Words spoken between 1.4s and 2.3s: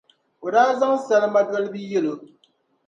dolibi yɛli o.